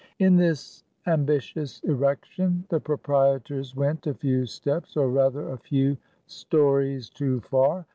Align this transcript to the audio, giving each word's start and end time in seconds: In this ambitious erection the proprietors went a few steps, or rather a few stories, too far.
In 0.17 0.35
this 0.35 0.83
ambitious 1.05 1.79
erection 1.81 2.65
the 2.69 2.79
proprietors 2.79 3.75
went 3.75 4.07
a 4.07 4.15
few 4.15 4.47
steps, 4.47 4.97
or 4.97 5.11
rather 5.11 5.49
a 5.49 5.59
few 5.59 5.95
stories, 6.25 7.07
too 7.07 7.39
far. 7.41 7.85